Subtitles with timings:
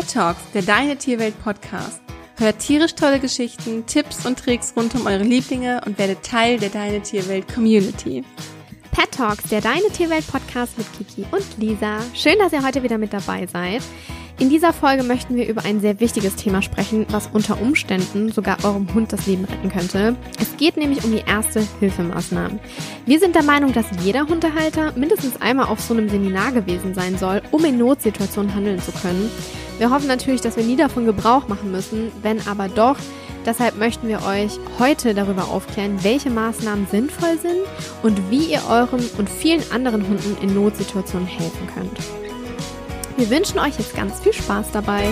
[0.00, 2.00] Pet Talks, der Deine Tierwelt Podcast.
[2.38, 6.70] Hört tierisch tolle Geschichten, Tipps und Tricks rund um eure Lieblinge und werdet Teil der
[6.70, 8.24] Deine Tierwelt Community.
[8.92, 11.98] Pet Talks, der Deine Tierwelt Podcast mit Kiki und Lisa.
[12.14, 13.82] Schön, dass ihr heute wieder mit dabei seid.
[14.38, 18.64] In dieser Folge möchten wir über ein sehr wichtiges Thema sprechen, was unter Umständen sogar
[18.64, 20.16] eurem Hund das Leben retten könnte.
[20.40, 22.58] Es geht nämlich um die erste Hilfemaßnahmen.
[23.04, 27.18] Wir sind der Meinung, dass jeder Hundehalter mindestens einmal auf so einem Seminar gewesen sein
[27.18, 29.30] soll, um in Notsituationen handeln zu können.
[29.80, 32.96] Wir hoffen natürlich, dass wir nie davon Gebrauch machen müssen, wenn aber doch,
[33.46, 37.62] Deshalb möchten wir euch heute darüber aufklären, welche Maßnahmen sinnvoll sind
[38.02, 41.98] und wie ihr eurem und vielen anderen Hunden in Notsituationen helfen könnt.
[43.16, 45.08] Wir wünschen euch jetzt ganz viel Spaß dabei.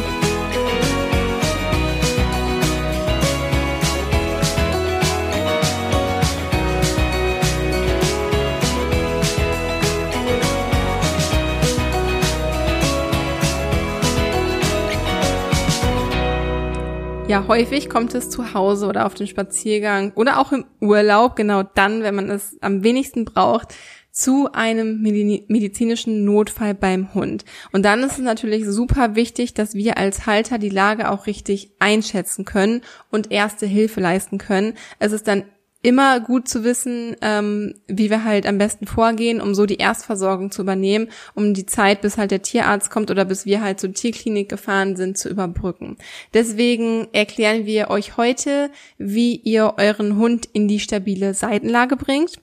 [17.29, 21.63] Ja, häufig kommt es zu Hause oder auf dem Spaziergang oder auch im Urlaub, genau
[21.63, 23.75] dann, wenn man es am wenigsten braucht,
[24.11, 27.45] zu einem medizinischen Notfall beim Hund.
[27.71, 31.71] Und dann ist es natürlich super wichtig, dass wir als Halter die Lage auch richtig
[31.81, 34.73] einschätzen können und erste Hilfe leisten können.
[34.99, 35.45] Es ist dann
[35.83, 40.51] immer gut zu wissen, ähm, wie wir halt am besten vorgehen, um so die Erstversorgung
[40.51, 43.93] zu übernehmen, um die Zeit, bis halt der Tierarzt kommt oder bis wir halt zur
[43.93, 45.97] Tierklinik gefahren sind, zu überbrücken.
[46.35, 52.39] Deswegen erklären wir euch heute, wie ihr euren Hund in die stabile Seitenlage bringt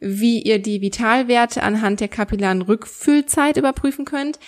[0.00, 4.38] wie ihr die Vitalwerte anhand der kapillaren Rückfüllzeit überprüfen könnt,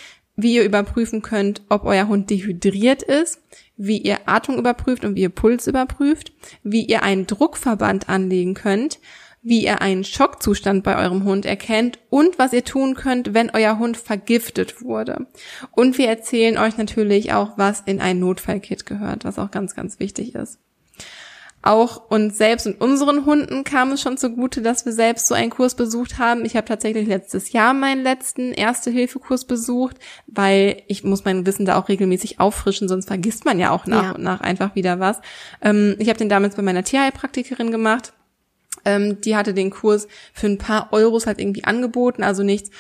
[0.43, 3.41] wie ihr überprüfen könnt, ob euer Hund dehydriert ist,
[3.77, 6.33] wie ihr Atmung überprüft und wie ihr Puls überprüft,
[6.63, 8.99] wie ihr einen Druckverband anlegen könnt,
[9.43, 13.79] wie ihr einen Schockzustand bei eurem Hund erkennt und was ihr tun könnt, wenn euer
[13.79, 15.27] Hund vergiftet wurde.
[15.73, 19.99] Und wir erzählen euch natürlich auch, was in ein Notfallkit gehört, was auch ganz, ganz
[19.99, 20.59] wichtig ist.
[21.63, 25.51] Auch uns selbst und unseren Hunden kam es schon zugute, dass wir selbst so einen
[25.51, 26.47] Kurs besucht haben.
[26.47, 31.79] Ich habe tatsächlich letztes Jahr meinen letzten Erste-Hilfe-Kurs besucht, weil ich muss mein Wissen da
[31.79, 34.13] auch regelmäßig auffrischen, sonst vergisst man ja auch nach ja.
[34.13, 35.21] und nach einfach wieder was.
[35.61, 38.15] Ähm, ich habe den damals bei meiner Tierheilpraktikerin gemacht.
[38.87, 42.71] Ähm, die hatte den Kurs für ein paar Euros halt irgendwie angeboten, also nichts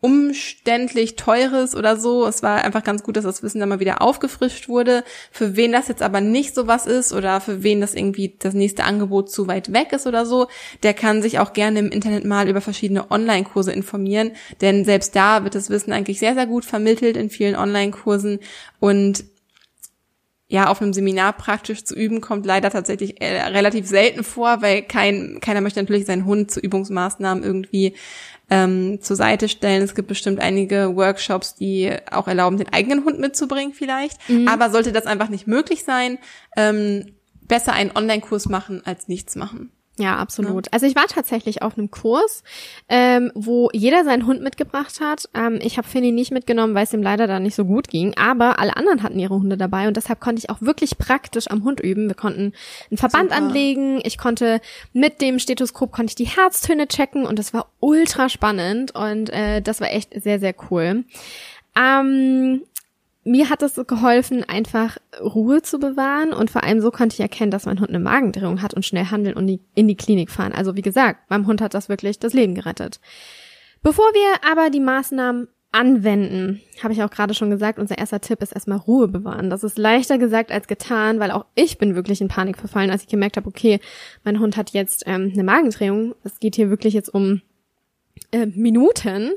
[0.00, 2.26] umständlich teures oder so.
[2.26, 5.02] Es war einfach ganz gut, dass das Wissen dann mal wieder aufgefrischt wurde.
[5.32, 8.54] Für wen das jetzt aber nicht so was ist oder für wen das irgendwie das
[8.54, 10.46] nächste Angebot zu weit weg ist oder so,
[10.84, 15.42] der kann sich auch gerne im Internet mal über verschiedene Online-Kurse informieren, denn selbst da
[15.42, 18.38] wird das Wissen eigentlich sehr, sehr gut vermittelt in vielen Online-Kursen
[18.78, 19.24] und
[20.50, 24.82] ja, auf einem Seminar praktisch zu üben, kommt leider tatsächlich äh, relativ selten vor, weil
[24.82, 27.94] kein, keiner möchte natürlich seinen Hund zu Übungsmaßnahmen irgendwie
[28.48, 29.82] ähm, zur Seite stellen.
[29.82, 34.16] Es gibt bestimmt einige Workshops, die auch erlauben, den eigenen Hund mitzubringen vielleicht.
[34.30, 34.48] Mhm.
[34.48, 36.18] Aber sollte das einfach nicht möglich sein,
[36.56, 39.70] ähm, besser einen Online-Kurs machen als nichts machen.
[39.98, 40.66] Ja, absolut.
[40.66, 40.72] Ja.
[40.72, 42.42] Also ich war tatsächlich auf einem Kurs,
[42.88, 45.28] ähm, wo jeder seinen Hund mitgebracht hat.
[45.34, 48.16] Ähm, ich habe Finny nicht mitgenommen, weil es ihm leider da nicht so gut ging.
[48.16, 51.64] Aber alle anderen hatten ihre Hunde dabei und deshalb konnte ich auch wirklich praktisch am
[51.64, 52.08] Hund üben.
[52.08, 52.52] Wir konnten
[52.90, 53.42] einen Verband Super.
[53.42, 54.00] anlegen.
[54.04, 54.60] Ich konnte
[54.92, 59.60] mit dem Stethoskop konnte ich die Herztöne checken und das war ultra spannend und äh,
[59.60, 61.04] das war echt sehr sehr cool.
[61.76, 62.62] Ähm,
[63.28, 67.50] mir hat es geholfen, einfach Ruhe zu bewahren und vor allem so konnte ich erkennen,
[67.50, 70.52] dass mein Hund eine Magendrehung hat und schnell handeln und in die Klinik fahren.
[70.52, 73.00] Also wie gesagt, meinem Hund hat das wirklich das Leben gerettet.
[73.82, 78.42] Bevor wir aber die Maßnahmen anwenden, habe ich auch gerade schon gesagt, unser erster Tipp
[78.42, 79.50] ist erstmal Ruhe bewahren.
[79.50, 83.02] Das ist leichter gesagt als getan, weil auch ich bin wirklich in Panik verfallen, als
[83.02, 83.78] ich gemerkt habe, okay,
[84.24, 86.14] mein Hund hat jetzt ähm, eine Magendrehung.
[86.24, 87.42] Es geht hier wirklich jetzt um
[88.32, 89.32] äh, Minuten.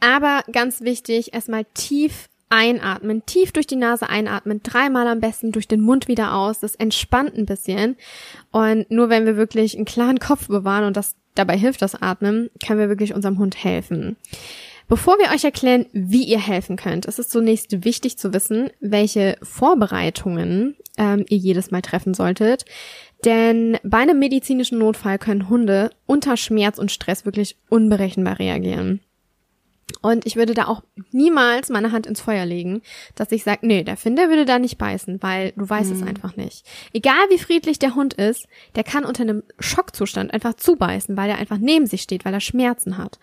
[0.00, 5.66] Aber ganz wichtig, erstmal tief einatmen, tief durch die Nase einatmen, dreimal am besten durch
[5.66, 6.60] den Mund wieder aus.
[6.60, 7.96] Das entspannt ein bisschen.
[8.50, 12.50] Und nur wenn wir wirklich einen klaren Kopf bewahren und das dabei hilft das Atmen,
[12.64, 14.16] können wir wirklich unserem Hund helfen.
[14.86, 19.38] Bevor wir euch erklären, wie ihr helfen könnt, ist es zunächst wichtig zu wissen, welche
[19.42, 22.66] Vorbereitungen ähm, ihr jedes Mal treffen solltet.
[23.24, 29.00] Denn bei einem medizinischen Notfall können Hunde unter Schmerz und Stress wirklich unberechenbar reagieren.
[30.02, 30.82] Und ich würde da auch
[31.12, 32.82] niemals meine Hand ins Feuer legen,
[33.14, 35.96] dass ich sage, nee, der Finder würde da nicht beißen, weil du weißt mhm.
[35.96, 36.66] es einfach nicht.
[36.92, 41.38] Egal wie friedlich der Hund ist, der kann unter einem Schockzustand einfach zubeißen, weil er
[41.38, 43.18] einfach neben sich steht, weil er Schmerzen hat.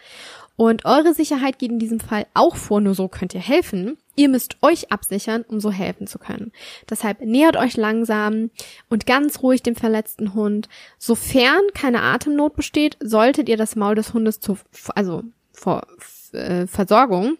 [0.56, 3.98] Und eure Sicherheit geht in diesem Fall auch vor, nur so könnt ihr helfen.
[4.18, 6.52] Ihr müsst euch absichern, um so helfen zu können.
[6.90, 8.52] Deshalb nähert euch langsam
[8.90, 10.68] und ganz ruhig dem verletzten Hund.
[10.98, 14.58] Sofern keine Atemnot besteht, solltet ihr das Maul des Hundes zu,
[14.96, 15.24] also
[15.54, 15.88] vor,
[16.34, 17.38] äh, Versorgung,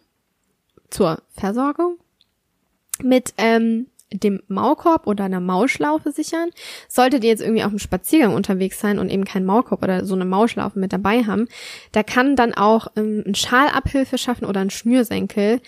[0.90, 1.98] zur Versorgung,
[3.02, 6.50] mit ähm, dem Maulkorb oder einer Maulschlaufe sichern.
[6.88, 10.16] Solltet ihr jetzt irgendwie auf dem Spaziergang unterwegs sein und eben keinen Maulkorb oder so
[10.16, 11.48] eine Maulschlaufe mit dabei haben,
[11.92, 15.62] da kann dann auch ähm, ein Schal Abhilfe schaffen oder ein Schnürsenkel.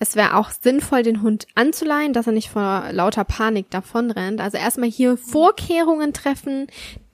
[0.00, 4.40] Es wäre auch sinnvoll, den Hund anzuleihen, dass er nicht vor lauter Panik davonrennt.
[4.40, 6.66] Also erstmal hier Vorkehrungen treffen,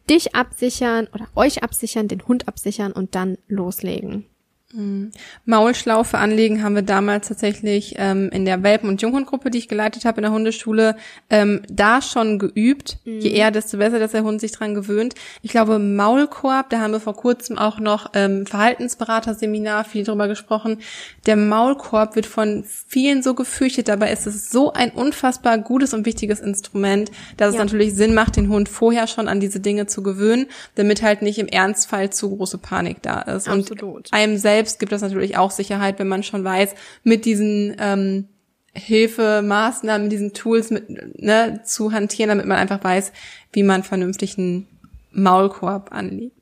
[0.08, 4.29] dich absichern oder euch absichern, den Hund absichern und dann loslegen.
[4.72, 5.10] Mhm.
[5.46, 10.04] Maulschlaufe anlegen haben wir damals tatsächlich ähm, in der Welpen- und Junghundgruppe, die ich geleitet
[10.04, 10.96] habe in der Hundeschule,
[11.28, 12.98] ähm, da schon geübt.
[13.04, 13.20] Mhm.
[13.20, 15.14] Je eher, desto besser, dass der Hund sich dran gewöhnt.
[15.42, 20.78] Ich glaube, Maulkorb, da haben wir vor kurzem auch noch ähm, Verhaltensberaterseminar viel drüber gesprochen.
[21.26, 26.06] Der Maulkorb wird von vielen so gefürchtet, dabei ist es so ein unfassbar gutes und
[26.06, 27.60] wichtiges Instrument, dass ja.
[27.60, 30.46] es natürlich Sinn macht, den Hund vorher schon an diese Dinge zu gewöhnen,
[30.76, 33.48] damit halt nicht im Ernstfall zu große Panik da ist.
[33.48, 33.82] Absolut.
[33.82, 37.74] Und einem selbst selbst gibt es natürlich auch Sicherheit, wenn man schon weiß, mit diesen
[37.78, 38.28] ähm,
[38.74, 43.12] Hilfemaßnahmen, mit diesen Tools mit, ne, zu hantieren, damit man einfach weiß,
[43.52, 44.68] wie man vernünftig einen
[45.12, 46.36] Maulkorb anlegt.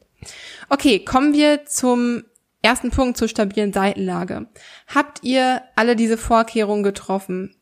[0.68, 2.24] Okay, kommen wir zum
[2.60, 4.48] ersten Punkt zur stabilen Seitenlage.
[4.88, 7.54] Habt ihr alle diese Vorkehrungen getroffen?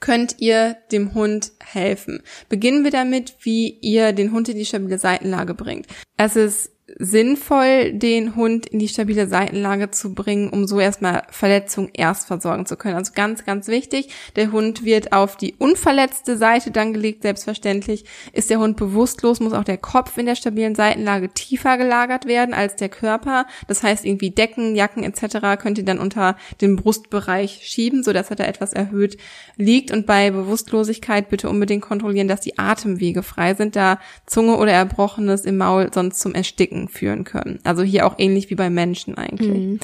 [0.00, 2.24] Könnt ihr dem Hund helfen?
[2.48, 5.86] Beginnen wir damit, wie ihr den Hund in die stabile Seitenlage bringt.
[6.16, 11.90] Es ist sinnvoll, den Hund in die stabile Seitenlage zu bringen, um so erstmal Verletzungen
[11.92, 12.96] erst versorgen zu können.
[12.96, 14.08] Also ganz, ganz wichtig.
[14.34, 18.04] Der Hund wird auf die unverletzte Seite dann gelegt, selbstverständlich.
[18.32, 22.54] Ist der Hund bewusstlos, muss auch der Kopf in der stabilen Seitenlage tiefer gelagert werden
[22.54, 23.46] als der Körper.
[23.68, 25.60] Das heißt, irgendwie Decken, Jacken etc.
[25.60, 29.18] könnt ihr dann unter den Brustbereich schieben, sodass er da etwas erhöht
[29.56, 29.90] liegt.
[29.90, 35.44] Und bei Bewusstlosigkeit bitte unbedingt kontrollieren, dass die Atemwege frei sind, da Zunge oder Erbrochenes
[35.44, 37.60] im Maul sonst zum Ersticken Führen können.
[37.64, 39.56] Also hier auch ähnlich wie bei Menschen eigentlich.
[39.56, 39.80] Mhm.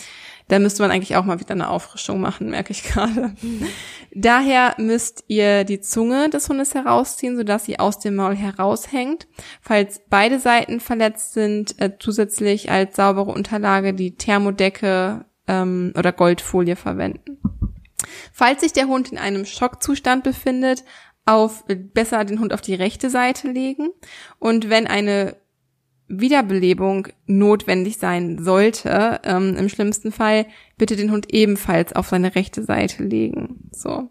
[0.49, 3.35] Da müsste man eigentlich auch mal wieder eine Auffrischung machen, merke ich gerade.
[3.41, 3.67] Mhm.
[4.15, 9.29] Daher müsst ihr die Zunge des Hundes herausziehen, sodass sie aus dem Maul heraushängt.
[9.61, 16.77] Falls beide Seiten verletzt sind, äh, zusätzlich als saubere Unterlage die Thermodecke ähm, oder Goldfolie
[16.77, 17.39] verwenden.
[18.33, 20.85] Falls sich der Hund in einem Schockzustand befindet,
[21.25, 23.91] auf besser den Hund auf die rechte Seite legen
[24.39, 25.37] und wenn eine
[26.21, 32.63] Wiederbelebung notwendig sein sollte, ähm, im schlimmsten Fall bitte den Hund ebenfalls auf seine rechte
[32.63, 33.71] Seite legen.
[33.73, 34.11] So.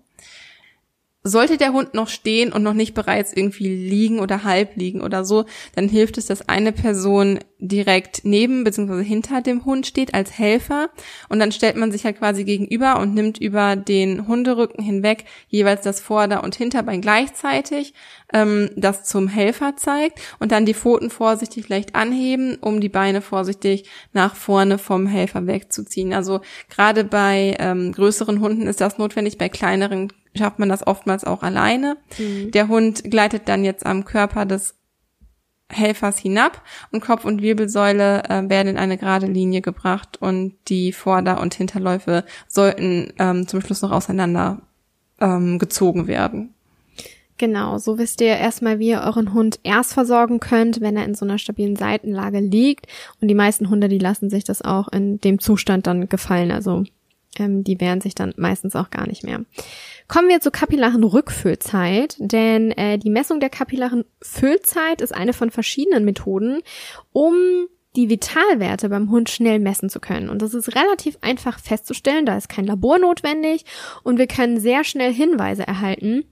[1.23, 5.23] Sollte der Hund noch stehen und noch nicht bereits irgendwie liegen oder halb liegen oder
[5.23, 5.45] so,
[5.75, 9.03] dann hilft es, dass eine Person direkt neben bzw.
[9.03, 10.89] hinter dem Hund steht als Helfer
[11.29, 15.83] und dann stellt man sich halt quasi gegenüber und nimmt über den Hunderücken hinweg jeweils
[15.83, 17.94] das Vorder- und Hinterbein gleichzeitig,
[18.33, 23.21] ähm, das zum Helfer zeigt und dann die Pfoten vorsichtig leicht anheben, um die Beine
[23.21, 26.13] vorsichtig nach vorne vom Helfer wegzuziehen.
[26.13, 31.24] Also gerade bei ähm, größeren Hunden ist das notwendig, bei kleineren schafft man das oftmals
[31.24, 31.98] auch alleine.
[32.18, 32.51] Mhm.
[32.51, 34.75] Der Hund gleitet dann jetzt am Körper des
[35.69, 36.62] Helfers hinab
[36.92, 41.54] und Kopf und Wirbelsäule äh, werden in eine gerade Linie gebracht und die Vorder- und
[41.54, 44.62] Hinterläufe sollten ähm, zum Schluss noch auseinander
[45.19, 46.54] ähm, gezogen werden.
[47.38, 51.16] Genau, so wisst ihr erstmal, wie ihr euren Hund erst versorgen könnt, wenn er in
[51.16, 52.86] so einer stabilen Seitenlage liegt.
[53.19, 56.52] Und die meisten Hunde, die lassen sich das auch in dem Zustand dann gefallen.
[56.52, 56.83] Also
[57.40, 59.44] ähm, die wehren sich dann meistens auch gar nicht mehr.
[60.11, 65.51] Kommen wir zur kapillaren Rückfüllzeit, denn äh, die Messung der kapillaren Füllzeit ist eine von
[65.51, 66.63] verschiedenen Methoden,
[67.13, 67.33] um
[67.95, 70.27] die Vitalwerte beim Hund schnell messen zu können.
[70.27, 73.63] Und das ist relativ einfach festzustellen, da ist kein Labor notwendig
[74.03, 76.25] und wir können sehr schnell Hinweise erhalten,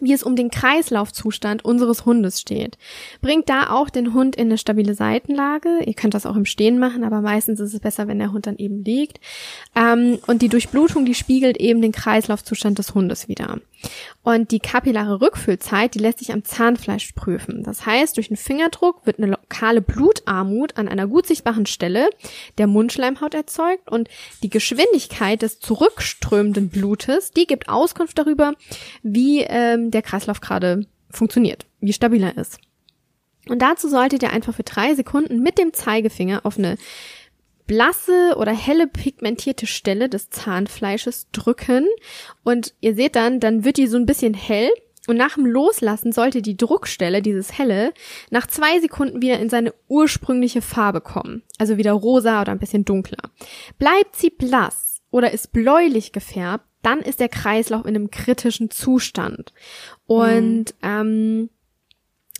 [0.00, 2.78] wie es um den Kreislaufzustand unseres Hundes steht.
[3.20, 5.80] Bringt da auch den Hund in eine stabile Seitenlage.
[5.84, 8.46] Ihr könnt das auch im Stehen machen, aber meistens ist es besser, wenn der Hund
[8.46, 9.20] dann eben liegt.
[9.76, 13.58] Ähm, und die Durchblutung, die spiegelt eben den Kreislaufzustand des Hundes wieder.
[14.22, 17.64] Und die kapillare Rückfüllzeit, die lässt sich am Zahnfleisch prüfen.
[17.64, 22.08] Das heißt, durch einen Fingerdruck wird eine lokale Blutarmut an einer gut sichtbaren Stelle
[22.58, 24.08] der Mundschleimhaut erzeugt und
[24.42, 28.54] die Geschwindigkeit des zurückströmenden Blutes, die gibt Auskunft darüber,
[29.02, 32.58] wie ähm, der Kreislauf gerade funktioniert, wie stabil er ist.
[33.48, 36.76] Und dazu solltet ihr einfach für drei Sekunden mit dem Zeigefinger auf eine
[37.66, 41.86] blasse oder helle pigmentierte Stelle des Zahnfleisches drücken
[42.44, 44.70] und ihr seht dann, dann wird die so ein bisschen hell
[45.08, 47.92] und nach dem Loslassen sollte die Druckstelle, dieses helle,
[48.30, 51.42] nach zwei Sekunden wieder in seine ursprüngliche Farbe kommen.
[51.58, 53.30] Also wieder rosa oder ein bisschen dunkler.
[53.78, 59.52] Bleibt sie blass oder ist bläulich gefärbt, dann ist der Kreislauf in einem kritischen Zustand.
[60.06, 60.82] Und mhm.
[60.82, 61.50] ähm,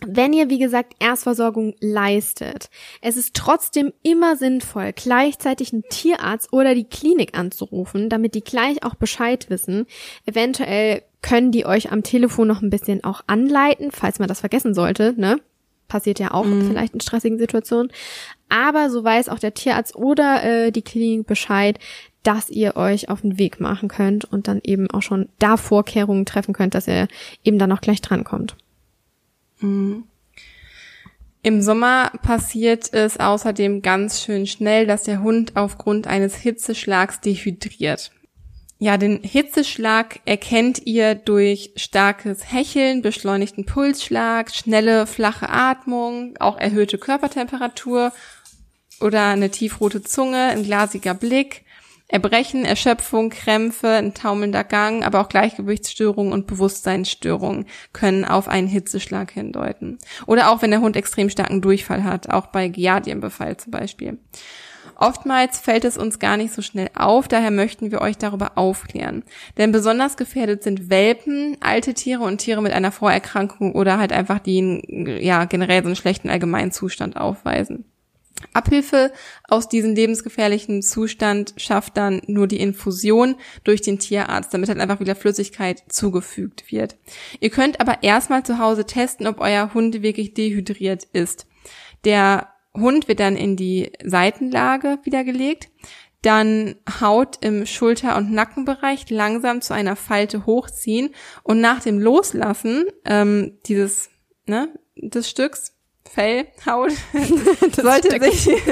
[0.05, 2.69] wenn ihr, wie gesagt, Erstversorgung leistet,
[3.01, 8.83] es ist trotzdem immer sinnvoll, gleichzeitig einen Tierarzt oder die Klinik anzurufen, damit die gleich
[8.83, 9.85] auch Bescheid wissen.
[10.25, 14.73] Eventuell können die euch am Telefon noch ein bisschen auch anleiten, falls man das vergessen
[14.73, 15.39] sollte, ne?
[15.87, 16.67] Passiert ja auch mhm.
[16.67, 17.91] vielleicht in stressigen Situationen.
[18.49, 21.77] Aber so weiß auch der Tierarzt oder äh, die Klinik Bescheid,
[22.23, 26.25] dass ihr euch auf den Weg machen könnt und dann eben auch schon da Vorkehrungen
[26.25, 27.07] treffen könnt, dass ihr
[27.43, 28.55] eben dann auch gleich drankommt.
[29.59, 30.05] Mhm.
[31.45, 38.11] Im Sommer passiert es außerdem ganz schön schnell, dass der Hund aufgrund eines Hitzeschlags dehydriert.
[38.79, 46.97] Ja, den Hitzeschlag erkennt ihr durch starkes Hecheln, beschleunigten Pulsschlag, schnelle, flache Atmung, auch erhöhte
[46.97, 48.13] Körpertemperatur
[49.01, 51.63] oder eine tiefrote Zunge, ein glasiger Blick,
[52.13, 59.31] Erbrechen, Erschöpfung, Krämpfe, ein taumelnder Gang, aber auch Gleichgewichtsstörungen und Bewusstseinsstörungen können auf einen Hitzeschlag
[59.31, 59.97] hindeuten.
[60.27, 64.19] Oder auch wenn der Hund extrem starken Durchfall hat, auch bei Giardienbefall zum Beispiel.
[64.95, 69.23] Oftmals fällt es uns gar nicht so schnell auf, daher möchten wir euch darüber aufklären.
[69.57, 74.37] Denn besonders gefährdet sind Welpen, alte Tiere und Tiere mit einer Vorerkrankung oder halt einfach
[74.37, 74.83] die
[75.19, 77.85] ja generell so einen schlechten Allgemeinzustand aufweisen.
[78.53, 79.11] Abhilfe
[79.47, 84.99] aus diesem lebensgefährlichen Zustand schafft dann nur die Infusion durch den Tierarzt, damit halt einfach
[84.99, 86.95] wieder Flüssigkeit zugefügt wird.
[87.39, 91.47] Ihr könnt aber erstmal zu Hause testen, ob euer Hund wirklich dehydriert ist.
[92.05, 95.69] Der Hund wird dann in die Seitenlage wieder gelegt,
[96.23, 102.85] dann Haut im Schulter- und Nackenbereich langsam zu einer Falte hochziehen und nach dem Loslassen
[103.05, 104.09] ähm, dieses
[104.45, 105.72] ne, des Stücks
[106.09, 106.91] Fell, Haut
[107.75, 108.49] sollte sich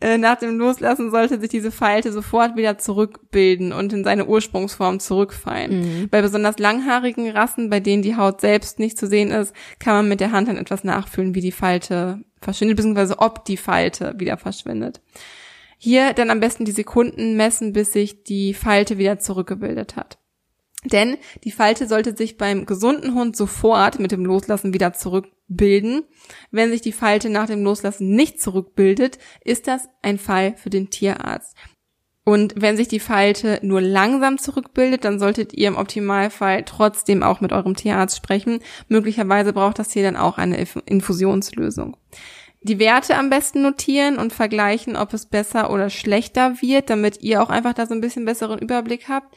[0.00, 5.00] Äh, nach dem Loslassen sollte sich diese Falte sofort wieder zurückbilden und in seine Ursprungsform
[5.00, 5.80] zurückfallen.
[5.80, 6.08] Mhm.
[6.08, 10.08] Bei besonders langhaarigen Rassen, bei denen die Haut selbst nicht zu sehen ist, kann man
[10.08, 14.36] mit der Hand dann etwas nachfühlen, wie die Falte verschwindet, beziehungsweise ob die Falte wieder
[14.36, 15.00] verschwindet.
[15.78, 20.18] Hier dann am besten die Sekunden messen, bis sich die Falte wieder zurückgebildet hat.
[20.84, 26.04] Denn die Falte sollte sich beim gesunden Hund sofort mit dem Loslassen wieder zurückbilden.
[26.50, 30.90] Wenn sich die Falte nach dem Loslassen nicht zurückbildet, ist das ein Fall für den
[30.90, 31.56] Tierarzt.
[32.24, 37.40] Und wenn sich die Falte nur langsam zurückbildet, dann solltet ihr im Optimalfall trotzdem auch
[37.40, 38.60] mit eurem Tierarzt sprechen.
[38.86, 41.96] Möglicherweise braucht das Tier dann auch eine Infusionslösung.
[42.60, 47.42] Die Werte am besten notieren und vergleichen, ob es besser oder schlechter wird, damit ihr
[47.42, 49.34] auch einfach da so ein bisschen besseren Überblick habt.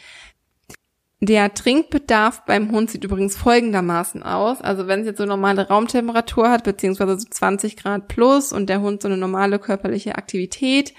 [1.24, 4.60] Der Trinkbedarf beim Hund sieht übrigens folgendermaßen aus.
[4.60, 8.82] Also wenn es jetzt so normale Raumtemperatur hat, beziehungsweise so 20 Grad plus und der
[8.82, 10.96] Hund so eine normale körperliche Aktivität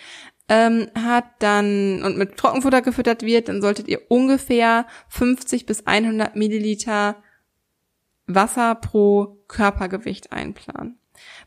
[0.48, 6.36] ähm, hat, dann und mit Trockenfutter gefüttert wird, dann solltet ihr ungefähr 50 bis 100
[6.36, 7.16] Milliliter
[8.28, 11.00] Wasser pro Körpergewicht einplanen.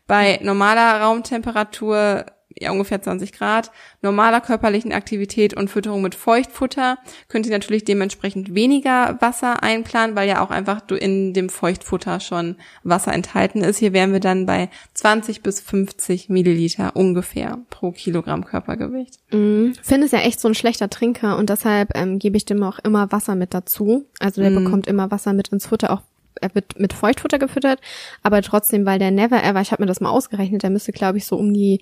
[0.06, 2.26] Bei normaler Raumtemperatur
[2.58, 3.70] ja, ungefähr 20 Grad,
[4.00, 6.96] normaler körperlichen Aktivität und Fütterung mit Feuchtfutter
[7.28, 12.56] könnt ihr natürlich dementsprechend weniger Wasser einplanen, weil ja auch einfach in dem Feuchtfutter schon
[12.82, 13.78] Wasser enthalten ist.
[13.78, 19.18] Hier wären wir dann bei 20 bis 50 Milliliter ungefähr pro Kilogramm Körpergewicht.
[19.32, 22.62] Mm, Finn ist ja echt so ein schlechter Trinker und deshalb ähm, gebe ich dem
[22.62, 24.06] auch immer Wasser mit dazu.
[24.18, 24.64] Also der mm.
[24.64, 26.02] bekommt immer Wasser mit ins Futter, auch
[26.40, 27.80] er wird mit Feuchtfutter gefüttert,
[28.22, 31.18] aber trotzdem, weil der Never Ever, ich habe mir das mal ausgerechnet, der müsste, glaube
[31.18, 31.80] ich, so um die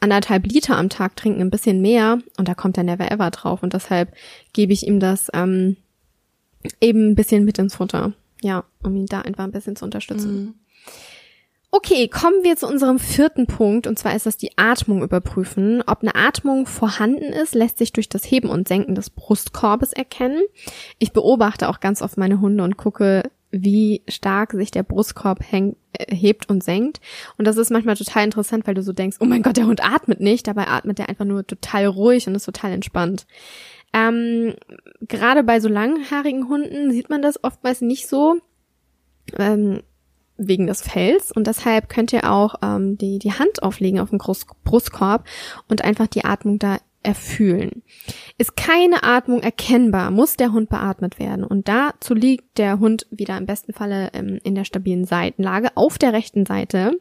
[0.00, 3.62] anderthalb Liter am Tag trinken, ein bisschen mehr und da kommt er never ever drauf
[3.62, 4.14] und deshalb
[4.52, 5.76] gebe ich ihm das ähm,
[6.80, 8.12] eben ein bisschen mit ins Futter.
[8.42, 10.34] Ja, um ihn da einfach ein bisschen zu unterstützen.
[10.34, 10.54] Mhm.
[11.72, 15.82] Okay, kommen wir zu unserem vierten Punkt und zwar ist das die Atmung überprüfen.
[15.86, 20.40] Ob eine Atmung vorhanden ist, lässt sich durch das Heben und Senken des Brustkorbes erkennen.
[20.98, 23.30] Ich beobachte auch ganz oft meine Hunde und gucke,
[23.62, 27.00] wie stark sich der Brustkorb hängt, äh, hebt und senkt.
[27.38, 29.84] Und das ist manchmal total interessant, weil du so denkst, oh mein Gott, der Hund
[29.84, 30.46] atmet nicht.
[30.46, 33.26] Dabei atmet er einfach nur total ruhig und ist total entspannt.
[33.92, 34.54] Ähm,
[35.00, 38.36] Gerade bei so langhaarigen Hunden sieht man das oftmals nicht so.
[39.38, 39.82] Ähm,
[40.38, 44.18] wegen des Fells und deshalb könnt ihr auch ähm, die, die Hand auflegen auf den
[44.18, 45.24] Brustkorb
[45.68, 47.82] und einfach die Atmung da erfühlen.
[48.36, 51.44] Ist keine Atmung erkennbar, muss der Hund beatmet werden.
[51.44, 55.98] Und dazu liegt der Hund wieder im besten Falle ähm, in der stabilen Seitenlage auf
[55.98, 57.00] der rechten Seite.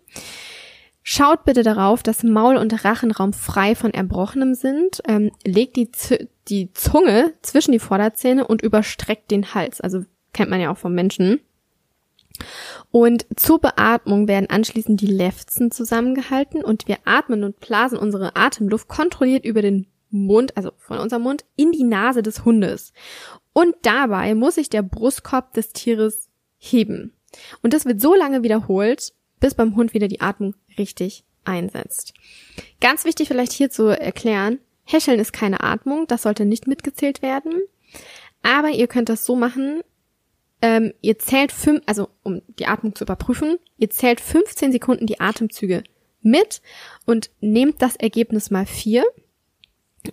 [1.01, 5.01] Schaut bitte darauf, dass Maul- und Rachenraum frei von Erbrochenem sind.
[5.07, 5.89] Ähm, legt die,
[6.47, 9.81] die Zunge zwischen die Vorderzähne und überstreckt den Hals.
[9.81, 11.41] Also kennt man ja auch vom Menschen.
[12.91, 18.87] Und zur Beatmung werden anschließend die Lefzen zusammengehalten und wir atmen und blasen unsere Atemluft
[18.87, 22.93] kontrolliert über den Mund, also von unserem Mund, in die Nase des Hundes.
[23.53, 27.13] Und dabei muss sich der Brustkorb des Tieres heben.
[27.61, 32.13] Und das wird so lange wiederholt, bis beim Hund wieder die Atmung richtig einsetzt.
[32.81, 37.61] Ganz wichtig vielleicht hier zu erklären, Häscheln ist keine Atmung, das sollte nicht mitgezählt werden.
[38.41, 39.81] Aber ihr könnt das so machen,
[40.61, 45.19] ähm, ihr zählt fünf, also um die Atmung zu überprüfen, ihr zählt 15 Sekunden die
[45.19, 45.83] Atemzüge
[46.21, 46.61] mit
[47.05, 49.03] und nehmt das Ergebnis mal vier.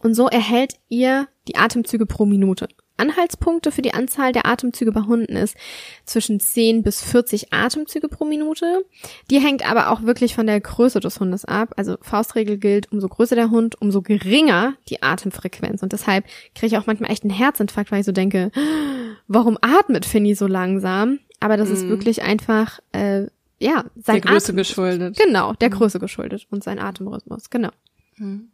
[0.01, 2.69] Und so erhält ihr die Atemzüge pro Minute.
[2.97, 5.57] Anhaltspunkte für die Anzahl der Atemzüge bei Hunden ist
[6.05, 8.85] zwischen 10 bis 40 Atemzüge pro Minute.
[9.31, 11.75] Die hängt aber auch wirklich von der Größe des Hundes ab.
[11.77, 15.83] Also Faustregel gilt, umso größer der Hund, umso geringer die Atemfrequenz.
[15.83, 18.53] Und deshalb kriege ich auch manchmal echt einen Herzinfarkt, weil ich so denke,
[19.27, 21.19] warum atmet Finny so langsam?
[21.41, 21.73] Aber das mm.
[21.73, 21.89] ist mhm.
[21.89, 23.27] wirklich einfach, äh,
[23.59, 25.17] ja, sein Der Größe Atem geschuldet.
[25.17, 25.73] Genau, der mm.
[25.73, 27.71] Größe geschuldet und sein Atemrhythmus, genau.
[28.17, 28.52] Mm.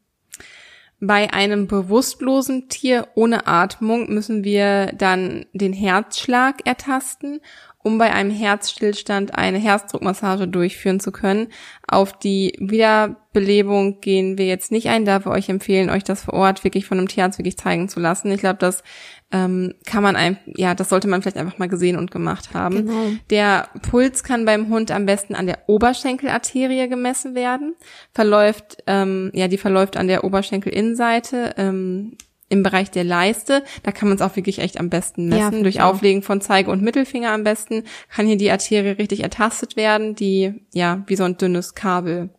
[1.00, 7.40] Bei einem bewusstlosen Tier ohne Atmung müssen wir dann den Herzschlag ertasten,
[7.84, 11.48] um bei einem Herzstillstand eine Herzdruckmassage durchführen zu können.
[11.86, 16.34] Auf die Wiederbelebung gehen wir jetzt nicht ein, da wir euch empfehlen, euch das vor
[16.34, 18.32] Ort wirklich von einem Tierarzt wirklich zeigen zu lassen.
[18.32, 18.82] Ich glaube, das
[19.30, 22.86] ähm, kann man ein, ja, das sollte man vielleicht einfach mal gesehen und gemacht haben.
[22.86, 23.06] Genau.
[23.28, 27.74] Der Puls kann beim Hund am besten an der Oberschenkelarterie gemessen werden.
[28.14, 31.54] Verläuft, ähm, ja, die verläuft an der Oberschenkelinnenseite.
[31.58, 32.16] Ähm,
[32.50, 35.58] im Bereich der Leiste, da kann man es auch wirklich echt am besten messen.
[35.58, 39.76] Ja, Durch Auflegen von Zeige und Mittelfinger am besten kann hier die Arterie richtig ertastet
[39.76, 42.30] werden, die ja wie so ein dünnes Kabel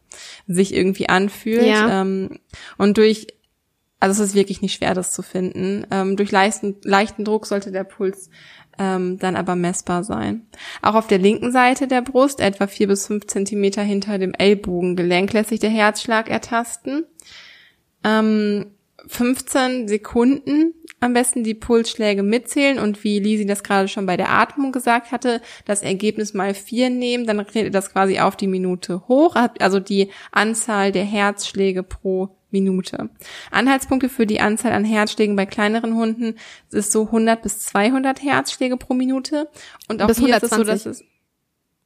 [0.48, 1.64] sich irgendwie anfühlt.
[1.64, 2.02] Ja.
[2.02, 2.40] Ähm,
[2.78, 3.28] und durch
[4.00, 5.86] also es ist wirklich nicht schwer, das zu finden.
[5.92, 8.30] Ähm, durch leichten, leichten Druck sollte der Puls
[8.78, 10.48] ähm, dann aber messbar sein.
[10.82, 15.34] Auch auf der linken Seite der Brust, etwa vier bis fünf Zentimeter hinter dem Ellbogengelenk,
[15.34, 17.06] lässt sich der Herzschlag ertasten.
[18.04, 18.68] Ähm,
[19.08, 24.32] 15 Sekunden am besten die Pulsschläge mitzählen und wie Lisi das gerade schon bei der
[24.32, 29.08] Atmung gesagt hatte, das Ergebnis mal vier nehmen, dann redet das quasi auf die Minute
[29.08, 33.10] hoch, also die Anzahl der Herzschläge pro Minute.
[33.52, 36.36] Anhaltspunkte für die Anzahl an Herzschlägen bei kleineren Hunden
[36.72, 39.50] ist so 100 bis 200 Herzschläge pro Minute.
[39.88, 40.44] Und auch bis hier 120.
[40.44, 41.04] ist es so, dass es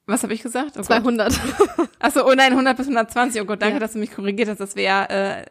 [0.05, 0.77] was habe ich gesagt?
[0.77, 1.39] Oh 200.
[1.99, 3.41] Achso, oh nein, 100 bis 120.
[3.41, 3.79] Oh Gott, danke, ja.
[3.79, 4.59] dass du mich korrigiert hast.
[4.59, 5.45] Das wäre, äh,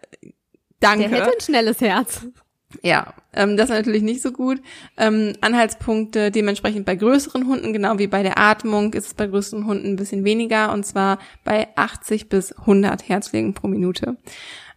[0.79, 1.09] danke.
[1.09, 2.27] Der hätte ein schnelles Herz.
[2.83, 4.61] Ja, ähm, das ist natürlich nicht so gut.
[4.97, 9.67] Ähm, Anhaltspunkte dementsprechend bei größeren Hunden, genau wie bei der Atmung, ist es bei größeren
[9.67, 14.17] Hunden ein bisschen weniger und zwar bei 80 bis 100 Herzschlägen pro Minute.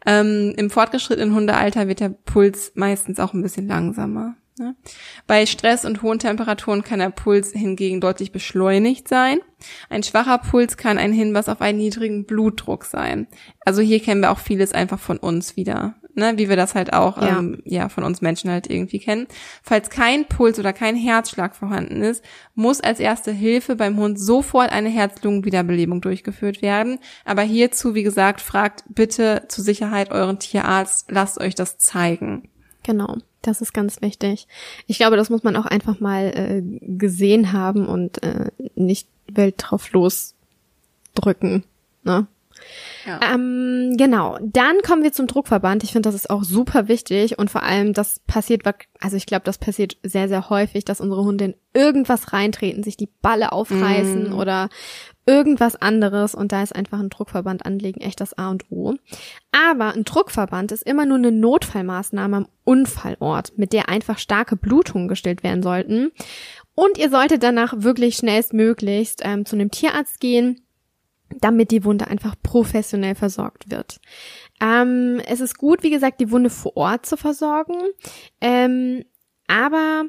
[0.05, 4.35] Ähm, Im fortgeschrittenen Hundealter wird der Puls meistens auch ein bisschen langsamer.
[4.57, 4.75] Ne?
[5.27, 9.39] Bei Stress und hohen Temperaturen kann der Puls hingegen deutlich beschleunigt sein.
[9.89, 13.27] Ein schwacher Puls kann ein Hinweis auf einen niedrigen Blutdruck sein.
[13.65, 16.93] Also hier kennen wir auch vieles einfach von uns wieder ne, wie wir das halt
[16.93, 17.39] auch ja.
[17.39, 19.27] Ähm, ja von uns Menschen halt irgendwie kennen.
[19.63, 22.23] Falls kein Puls oder kein Herzschlag vorhanden ist,
[22.55, 26.99] muss als erste Hilfe beim Hund sofort eine Herz-Lungen-Wiederbelebung durchgeführt werden.
[27.25, 32.49] Aber hierzu, wie gesagt, fragt bitte zur Sicherheit euren Tierarzt, lasst euch das zeigen.
[32.83, 33.17] Genau.
[33.41, 34.47] Das ist ganz wichtig.
[34.87, 39.55] Ich glaube, das muss man auch einfach mal äh, gesehen haben und äh, nicht Welt
[39.57, 41.63] drauf losdrücken.
[42.03, 42.25] Ne?
[43.05, 43.19] Ja.
[43.33, 44.37] Ähm, genau.
[44.41, 45.83] Dann kommen wir zum Druckverband.
[45.83, 48.63] Ich finde, das ist auch super wichtig und vor allem, das passiert,
[48.99, 52.97] also ich glaube, das passiert sehr, sehr häufig, dass unsere Hunde in irgendwas reintreten, sich
[52.97, 54.33] die Balle aufreißen mm.
[54.33, 54.69] oder
[55.25, 58.93] irgendwas anderes und da ist einfach ein Druckverband anlegen echt das A und O.
[59.51, 65.07] Aber ein Druckverband ist immer nur eine Notfallmaßnahme am Unfallort, mit der einfach starke Blutungen
[65.07, 66.11] gestillt werden sollten.
[66.75, 70.64] Und ihr solltet danach wirklich schnellstmöglichst ähm, zu einem Tierarzt gehen,
[71.29, 73.99] damit die Wunde einfach professionell versorgt wird.
[74.61, 77.75] Ähm, es ist gut, wie gesagt, die Wunde vor Ort zu versorgen,
[78.41, 79.03] ähm,
[79.47, 80.05] aber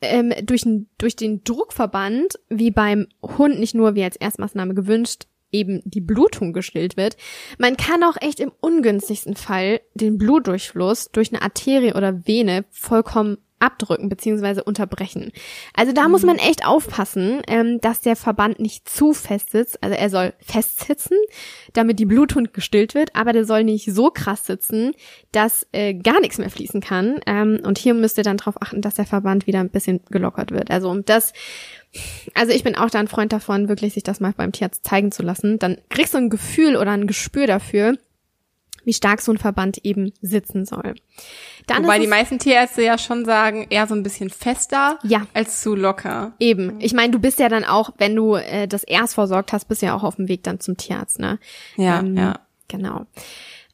[0.00, 0.64] ähm, durch,
[0.98, 6.52] durch den Druckverband, wie beim Hund nicht nur wie als Erstmaßnahme gewünscht, eben die Blutung
[6.52, 7.16] gestillt wird.
[7.58, 13.38] Man kann auch echt im ungünstigsten Fall den Blutdurchfluss durch eine Arterie oder Vene vollkommen
[13.62, 15.32] abdrücken beziehungsweise unterbrechen.
[15.74, 16.10] Also da mhm.
[16.10, 19.82] muss man echt aufpassen, ähm, dass der Verband nicht zu fest sitzt.
[19.82, 21.16] Also er soll fest sitzen,
[21.72, 24.92] damit die Bluthund gestillt wird, aber der soll nicht so krass sitzen,
[25.30, 27.20] dass äh, gar nichts mehr fließen kann.
[27.26, 30.50] Ähm, und hier müsst ihr dann darauf achten, dass der Verband wieder ein bisschen gelockert
[30.50, 30.70] wird.
[30.70, 31.32] Also um das
[32.34, 35.12] also ich bin auch da ein Freund davon, wirklich sich das mal beim Tierarzt zeigen
[35.12, 35.58] zu lassen.
[35.58, 37.98] Dann kriegst du ein Gefühl oder ein Gespür dafür,
[38.84, 40.94] wie stark so ein Verband eben sitzen soll.
[41.66, 45.26] Dann Wobei die meisten Tierärzte ja schon sagen, eher so ein bisschen fester ja.
[45.34, 46.32] als zu locker.
[46.38, 46.80] Eben.
[46.80, 49.82] Ich meine, du bist ja dann auch, wenn du äh, das erst versorgt hast, bist
[49.82, 51.38] ja auch auf dem Weg dann zum Tierarzt, ne?
[51.76, 52.40] Ja, ähm, ja.
[52.68, 53.06] Genau.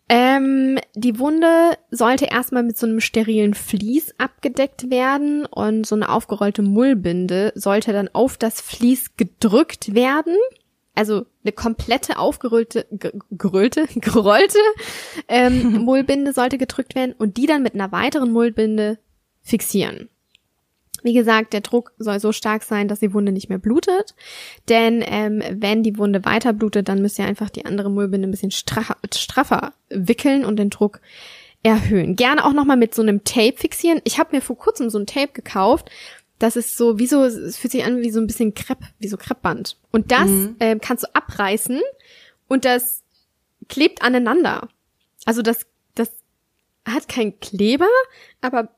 [0.09, 6.09] Ähm, die Wunde sollte erstmal mit so einem sterilen Vlies abgedeckt werden und so eine
[6.09, 10.35] aufgerollte Mullbinde sollte dann auf das Vlies gedrückt werden
[10.99, 12.87] also eine komplette aufgerollte,
[13.31, 14.59] gerollte, gerollte
[15.29, 18.99] ähm, Mullbinde sollte gedrückt werden und die dann mit einer weiteren Mullbinde
[19.41, 20.09] fixieren.
[21.05, 24.17] Wie gesagt, der Druck soll so stark sein, dass die Wunde nicht mehr blutet.
[24.69, 28.33] Denn ähm, wenn die Wunde weiter blutet, dann müsst ihr einfach die andere Mullbinde ein
[28.33, 31.01] bisschen straffer, straffer wickeln und den Druck
[31.63, 32.17] erhöhen.
[32.17, 34.01] Gerne auch nochmal mit so einem Tape fixieren.
[34.05, 35.91] Ich habe mir vor kurzem so ein Tape gekauft.
[36.39, 39.09] Das ist so, wie so, es fühlt sich an wie so ein bisschen Krepp, wie
[39.09, 39.77] so Kreppband.
[39.91, 40.57] Und das mhm.
[40.59, 41.81] äh, kannst du abreißen
[42.47, 43.03] und das
[43.69, 44.69] klebt aneinander.
[45.25, 46.11] Also das, das
[46.87, 47.89] hat keinen Kleber,
[48.41, 48.71] aber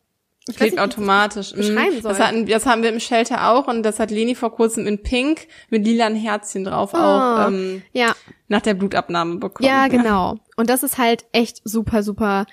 [0.49, 1.53] ich Klebt nicht, automatisch.
[1.53, 1.57] Mhm.
[1.59, 2.12] Beschreiben soll.
[2.12, 5.03] Das, hatten, das haben wir im Shelter auch und das hat Leni vor kurzem in
[5.03, 8.14] Pink mit lilanen Herzchen drauf oh, auch ähm, ja.
[8.49, 9.68] nach der Blutabnahme bekommen.
[9.68, 10.38] Ja, genau.
[10.57, 12.46] Und das ist halt echt super, super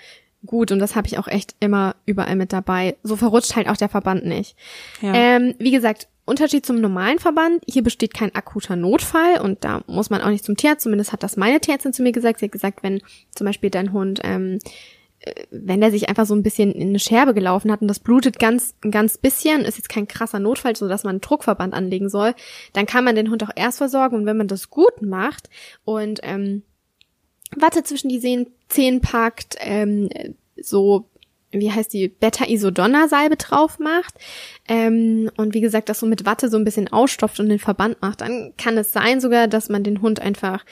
[0.46, 2.96] gut und das habe ich auch echt immer überall mit dabei.
[3.04, 4.56] So verrutscht halt auch der Verband nicht.
[5.02, 5.14] Ja.
[5.14, 10.10] Ähm, wie gesagt, Unterschied zum normalen Verband, hier besteht kein akuter Notfall und da muss
[10.10, 12.40] man auch nicht zum Tierarzt, zumindest hat das meine Tierärztin zu mir gesagt.
[12.40, 13.02] Sie hat gesagt, wenn
[13.34, 14.60] zum Beispiel dein Hund ähm,
[15.52, 18.40] wenn der sich einfach so ein bisschen in eine Scherbe gelaufen hat und das blutet
[18.40, 22.34] ganz, ganz bisschen, ist jetzt kein krasser Notfall, so dass man einen Druckverband anlegen soll,
[22.74, 25.50] dann kann man den Hund auch erst versorgen und wenn man das gut macht
[25.86, 26.64] und ähm,
[27.56, 30.10] Watte zwischen die Zehen packt, ähm,
[30.62, 31.10] so
[31.52, 34.16] wie heißt die Beta-Isodonna-Salbe drauf macht
[34.68, 38.02] ähm, und wie gesagt das so mit Watte so ein bisschen ausstopft und den Verband
[38.02, 40.66] macht, dann kann es sein sogar, dass man den Hund einfach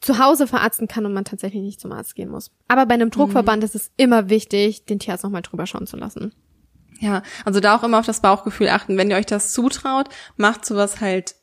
[0.00, 2.50] zu Hause verarzten kann und man tatsächlich nicht zum Arzt gehen muss.
[2.68, 3.64] Aber bei einem Druckverband mhm.
[3.64, 6.34] ist es immer wichtig, den Tierarzt nochmal drüber schauen zu lassen.
[7.00, 8.98] Ja, also da auch immer auf das Bauchgefühl achten.
[8.98, 11.34] Wenn ihr euch das zutraut, macht sowas halt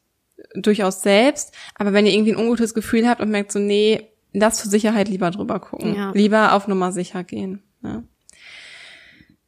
[0.55, 1.53] durchaus selbst.
[1.75, 5.07] Aber wenn ihr irgendwie ein ungutes Gefühl habt und merkt so, nee, lasst zur Sicherheit
[5.07, 5.95] lieber drüber gucken.
[5.95, 6.11] Ja.
[6.13, 7.63] Lieber auf Nummer sicher gehen.
[7.81, 8.03] Ja.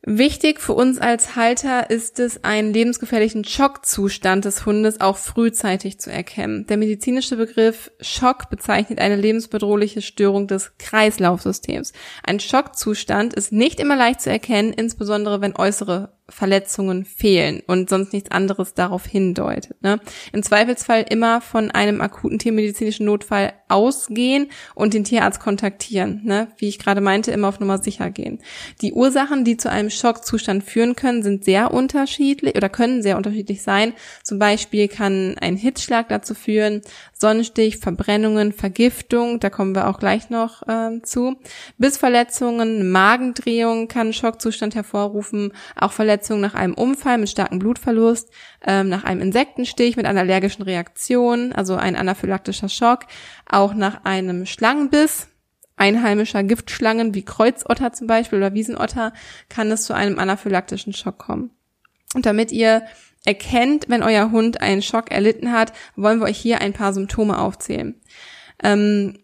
[0.08, 6.12] Wichtig für uns als Halter ist es, einen lebensgefährlichen Schockzustand des Hundes auch frühzeitig zu
[6.12, 6.68] erkennen.
[6.68, 11.92] Der medizinische Begriff Schock bezeichnet eine lebensbedrohliche Störung des Kreislaufsystems.
[12.22, 18.12] Ein Schockzustand ist nicht immer leicht zu erkennen, insbesondere wenn äußere Verletzungen fehlen und sonst
[18.12, 19.82] nichts anderes darauf hindeutet.
[19.84, 20.00] Ne?
[20.34, 26.22] Im Zweifelsfall immer von einem akuten tiermedizinischen Notfall ausgehen und den Tierarzt kontaktieren.
[26.24, 26.48] Ne?
[26.58, 28.40] Wie ich gerade meinte, immer auf Nummer sicher gehen.
[28.82, 33.62] Die Ursachen, die zu einem Schockzustand führen können, sind sehr unterschiedlich oder können sehr unterschiedlich
[33.62, 33.94] sein.
[34.24, 36.82] Zum Beispiel kann ein Hitzschlag dazu führen,
[37.26, 41.38] Sonnenstich, Verbrennungen, Vergiftung, da kommen wir auch gleich noch äh, zu.
[41.80, 48.30] Bissverletzungen, Magendrehung kann Schockzustand hervorrufen, auch Verletzungen nach einem Unfall mit starkem Blutverlust,
[48.64, 53.08] ähm, nach einem Insektenstich mit einer allergischen Reaktion, also ein anaphylaktischer Schock,
[53.50, 55.28] auch nach einem Schlangenbiss,
[55.78, 59.14] einheimischer Giftschlangen wie Kreuzotter zum Beispiel oder Wiesenotter
[59.50, 61.50] kann es zu einem anaphylaktischen Schock kommen.
[62.14, 62.84] Und damit ihr
[63.26, 67.38] erkennt, wenn euer Hund einen Schock erlitten hat, wollen wir euch hier ein paar Symptome
[67.40, 68.00] aufzählen.
[68.64, 69.20] Ähm,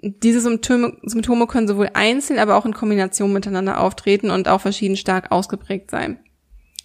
[0.00, 4.96] diese Symptome, Symptome können sowohl einzeln, aber auch in Kombination miteinander auftreten und auch verschieden
[4.96, 6.18] stark ausgeprägt sein.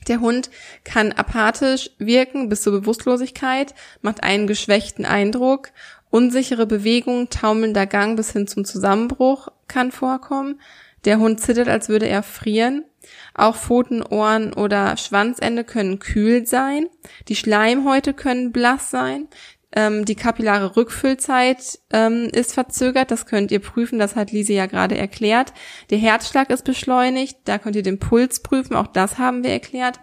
[0.08, 0.50] Der Hund
[0.86, 5.72] kann apathisch wirken bis zur Bewusstlosigkeit, macht einen geschwächten Eindruck,
[6.10, 10.60] unsichere Bewegung, taumelnder Gang bis hin zum Zusammenbruch kann vorkommen.
[11.06, 12.86] Der Hund zittert, als würde er frieren.
[13.34, 16.88] Auch Pfoten, Ohren oder Schwanzende können kühl sein.
[17.28, 19.28] Die Schleimhäute können blass sein.
[19.72, 24.66] Ähm, die kapillare Rückfüllzeit ähm, ist verzögert, das könnt ihr prüfen, das hat Lise ja
[24.66, 25.54] gerade erklärt.
[25.92, 30.00] Der Herzschlag ist beschleunigt, da könnt ihr den Puls prüfen, auch das haben wir erklärt.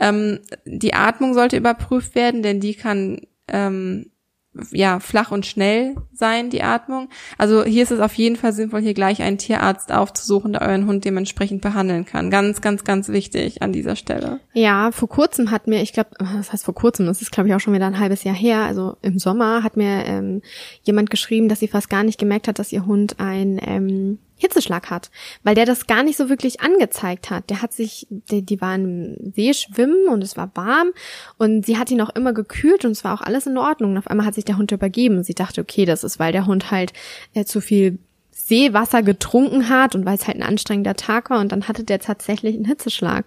[0.00, 4.11] Ähm, die Atmung sollte überprüft werden, denn die kann ähm,
[4.70, 7.08] ja, flach und schnell sein, die Atmung.
[7.38, 10.86] Also hier ist es auf jeden Fall sinnvoll, hier gleich einen Tierarzt aufzusuchen, der euren
[10.86, 12.30] Hund dementsprechend behandeln kann.
[12.30, 14.40] Ganz, ganz, ganz wichtig an dieser Stelle.
[14.52, 17.54] Ja, vor kurzem hat mir, ich glaube, das heißt vor kurzem, das ist glaube ich
[17.54, 20.42] auch schon wieder ein halbes Jahr her, also im Sommer hat mir ähm,
[20.82, 24.90] jemand geschrieben, dass sie fast gar nicht gemerkt hat, dass ihr Hund ein ähm, Hitzeschlag
[24.90, 25.10] hat,
[25.42, 27.48] weil der das gar nicht so wirklich angezeigt hat.
[27.48, 30.90] Der hat sich, die, die waren im See schwimmen und es war warm
[31.38, 33.92] und sie hat ihn auch immer gekühlt und es war auch alles in Ordnung.
[33.92, 35.24] Und auf einmal hat sich der Hund übergeben.
[35.24, 36.92] Sie dachte, okay, das ist, weil der Hund halt
[37.34, 37.98] äh, zu viel
[38.44, 42.00] Seewasser getrunken hat und weil es halt ein anstrengender Tag war und dann hatte der
[42.00, 43.24] tatsächlich einen Hitzeschlag.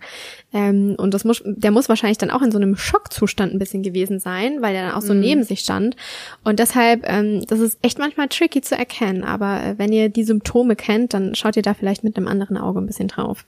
[0.54, 3.82] Ähm, und das muss, der muss wahrscheinlich dann auch in so einem Schockzustand ein bisschen
[3.82, 5.21] gewesen sein, weil er dann auch so mhm.
[5.21, 5.95] neben sich stand.
[6.43, 9.23] Und deshalb, ähm, das ist echt manchmal tricky zu erkennen.
[9.23, 12.58] Aber äh, wenn ihr die Symptome kennt, dann schaut ihr da vielleicht mit einem anderen
[12.58, 13.45] Auge ein bisschen drauf.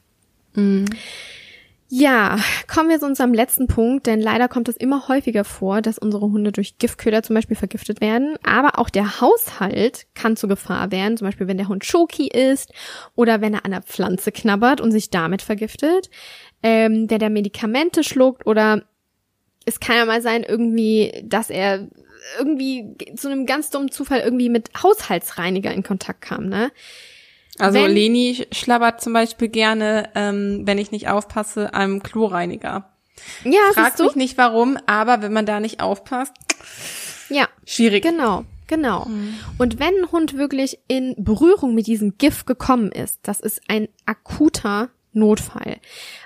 [0.53, 0.85] Mhm.
[1.89, 5.97] Ja, kommen wir zu unserem letzten Punkt, denn leider kommt es immer häufiger vor, dass
[5.97, 8.35] unsere Hunde durch Giftköder zum Beispiel vergiftet werden.
[8.43, 12.73] Aber auch der Haushalt kann zur Gefahr werden, zum Beispiel wenn der Hund Schoki isst
[13.15, 16.09] oder wenn er an der Pflanze knabbert und sich damit vergiftet,
[16.61, 18.83] ähm, der der Medikamente schluckt oder
[19.65, 21.87] es kann ja mal sein irgendwie, dass er
[22.37, 26.69] irgendwie zu einem ganz dummen Zufall irgendwie mit Haushaltsreiniger in Kontakt kam, ne?
[27.59, 32.89] Also Leni schlabbert zum Beispiel gerne, ähm, wenn ich nicht aufpasse, am Kloreiniger.
[33.43, 36.33] Ja, Frag mich nicht warum, aber wenn man da nicht aufpasst,
[37.29, 38.03] Ja, schwierig.
[38.03, 38.43] genau.
[38.67, 39.07] Genau.
[39.57, 43.87] Und wenn ein Hund wirklich in Berührung mit diesem Gift gekommen ist, das ist ein
[44.05, 45.77] akuter Notfall.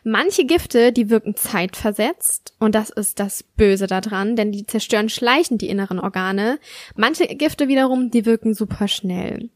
[0.04, 5.62] Manche Gifte, die wirken zeitversetzt und das ist das Böse daran, denn die zerstören schleichend
[5.62, 6.60] die inneren Organe.
[6.96, 9.50] Manche Gifte wiederum, die wirken super schnell.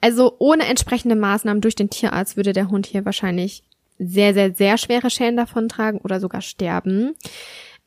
[0.00, 3.62] Also ohne entsprechende Maßnahmen durch den Tierarzt würde der Hund hier wahrscheinlich
[3.98, 7.14] sehr, sehr, sehr schwere Schäden davontragen oder sogar sterben.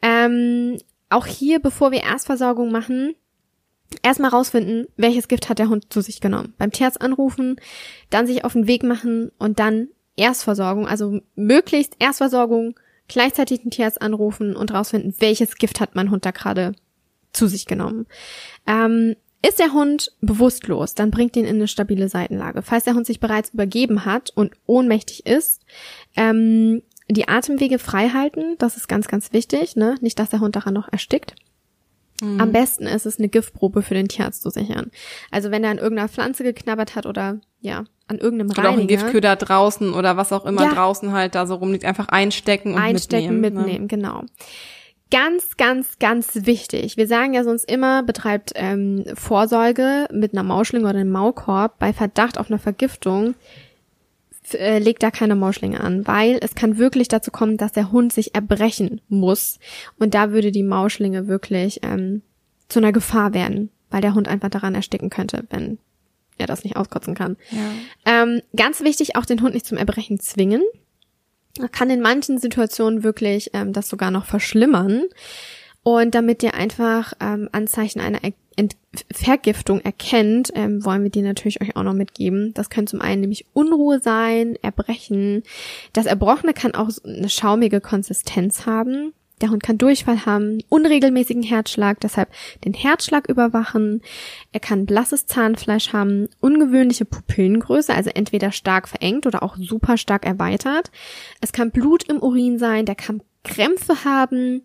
[0.01, 0.77] Ähm,
[1.09, 3.15] auch hier, bevor wir Erstversorgung machen,
[4.03, 6.53] erstmal rausfinden, welches Gift hat der Hund zu sich genommen.
[6.57, 7.59] Beim Tierarzt anrufen,
[8.09, 14.01] dann sich auf den Weg machen und dann Erstversorgung, also möglichst Erstversorgung, gleichzeitig den Tierarzt
[14.01, 16.73] anrufen und rausfinden, welches Gift hat mein Hund da gerade
[17.33, 18.05] zu sich genommen.
[18.67, 22.61] Ähm, ist der Hund bewusstlos, dann bringt ihn in eine stabile Seitenlage.
[22.61, 25.61] Falls der Hund sich bereits übergeben hat und ohnmächtig ist,
[26.17, 29.95] ähm, die Atemwege frei halten, das ist ganz, ganz wichtig, ne?
[30.01, 31.35] Nicht, dass der Hund daran noch erstickt.
[32.21, 32.41] Mhm.
[32.41, 34.91] Am besten ist es, eine Giftprobe für den Tierarzt zu sichern.
[35.31, 38.79] Also wenn er an irgendeiner Pflanze geknabbert hat oder ja, an irgendeinem Oder auch ein
[38.79, 40.73] Reiniger, Giftköder draußen oder was auch immer Ja.
[40.73, 43.65] draußen halt da so rumliegt, einfach einstecken und einstecken, mitnehmen.
[43.65, 44.23] mitnehmen, genau.
[45.11, 46.95] Ganz, ganz, ganz wichtig.
[46.95, 51.79] Wir sagen ja sonst immer, betreibt ähm, Vorsorge mit einer Mauschlinge oder einem Maulkorb.
[51.79, 53.33] Bei Verdacht auf eine Vergiftung
[54.53, 58.13] äh, legt da keine Mauschlinge an, weil es kann wirklich dazu kommen, dass der Hund
[58.13, 59.59] sich erbrechen muss.
[59.97, 62.21] Und da würde die Mauschlinge wirklich ähm,
[62.67, 65.79] zu einer Gefahr werden, weil der Hund einfach daran ersticken könnte, wenn
[66.37, 67.37] er das nicht auskotzen kann.
[67.51, 68.23] Ja.
[68.23, 70.63] Ähm, ganz wichtig, auch den Hund nicht zum Erbrechen zwingen.
[71.59, 75.03] Er kann in manchen Situationen wirklich ähm, das sogar noch verschlimmern.
[75.83, 78.75] Und damit ihr einfach ähm, Anzeichen einer er Ent
[79.11, 82.53] Vergiftung erkennt, ähm, wollen wir die natürlich euch auch noch mitgeben.
[82.55, 85.43] Das können zum einen nämlich Unruhe sein, Erbrechen.
[85.93, 89.13] Das Erbrochene kann auch eine schaumige Konsistenz haben.
[89.39, 92.29] Der Hund kann Durchfall haben, unregelmäßigen Herzschlag, deshalb
[92.65, 94.01] den Herzschlag überwachen.
[94.51, 100.25] Er kann blasses Zahnfleisch haben, ungewöhnliche Pupillengröße, also entweder stark verengt oder auch super stark
[100.25, 100.91] erweitert.
[101.39, 104.63] Es kann Blut im Urin sein, der kann Krämpfe haben,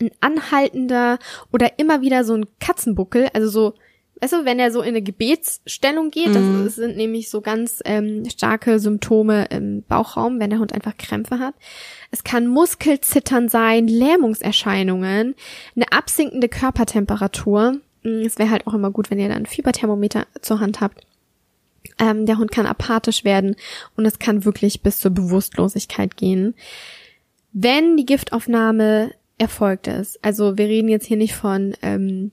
[0.00, 1.18] ein anhaltender
[1.52, 3.74] oder immer wieder so ein Katzenbuckel, also so,
[4.20, 6.64] weißt du, wenn er so in eine Gebetsstellung geht, Mhm.
[6.64, 11.38] das sind nämlich so ganz ähm, starke Symptome im Bauchraum, wenn der Hund einfach Krämpfe
[11.38, 11.54] hat.
[12.10, 15.34] Es kann Muskelzittern sein, Lähmungserscheinungen,
[15.74, 17.78] eine absinkende Körpertemperatur.
[18.02, 21.06] Mm, Es wäre halt auch immer gut, wenn ihr dann ein Fieberthermometer zur Hand habt.
[21.98, 23.54] Ähm, der Hund kann apathisch werden
[23.96, 26.54] und es kann wirklich bis zur Bewusstlosigkeit gehen.
[27.52, 32.32] Wenn die Giftaufnahme erfolgt ist, also wir reden jetzt hier nicht von ähm,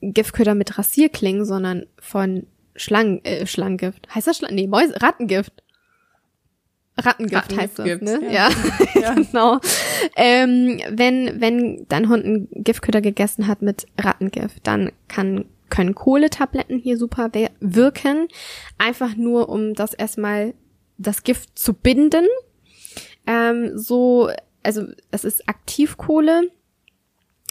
[0.00, 4.08] Giftköder mit Rasierklingen, sondern von Schlangen, äh, Schlangengift.
[4.14, 4.54] Heißt das Schlangen?
[4.54, 5.62] Nee, Mäuse, Rattengift.
[6.96, 8.32] Rattengift heißt das, Rattengift, ne?
[8.32, 8.48] ja.
[8.48, 8.50] Ja,
[9.00, 9.14] Ja.
[9.14, 9.58] genau.
[10.16, 16.78] Ähm, wenn, wenn dein Hund einen Giftköder gegessen hat mit Rattengift, dann kann, können Kohletabletten
[16.78, 18.28] hier super wirken.
[18.78, 20.54] Einfach nur, um das erstmal,
[20.98, 22.26] das Gift zu binden.
[23.26, 24.30] Ähm, so,
[24.62, 26.50] also es ist Aktivkohle.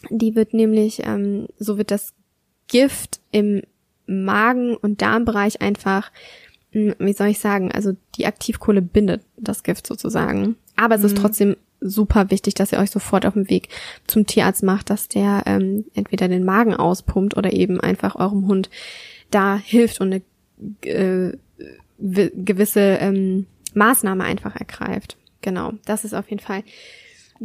[0.10, 2.14] Die wird nämlich, ähm, so wird das
[2.68, 3.64] Gift im
[4.08, 6.12] Magen- und Darmbereich einfach,
[6.72, 10.56] mh, wie soll ich sagen, also die Aktivkohle bindet das Gift sozusagen.
[10.78, 13.70] Aber es ist trotzdem super wichtig, dass ihr euch sofort auf den Weg
[14.08, 18.70] zum Tierarzt macht, dass der ähm, entweder den Magen auspumpt oder eben einfach eurem Hund
[19.32, 20.22] da hilft und eine
[20.92, 21.38] äh,
[21.98, 25.18] wi- gewisse ähm, Maßnahme einfach ergreift.
[25.42, 26.64] Genau, das ist auf jeden Fall